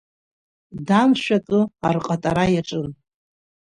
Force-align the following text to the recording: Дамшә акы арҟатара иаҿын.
Дамшә 0.87 1.29
акы 1.37 1.59
арҟатара 1.87 2.45
иаҿын. 2.53 2.89